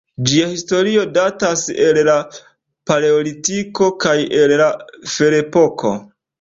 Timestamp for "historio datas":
0.53-1.65